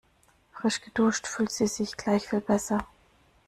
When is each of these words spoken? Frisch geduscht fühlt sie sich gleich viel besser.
Frisch 0.51 0.81
geduscht 0.81 1.27
fühlt 1.27 1.51
sie 1.51 1.67
sich 1.67 1.95
gleich 1.95 2.27
viel 2.27 2.41
besser. 2.41 2.87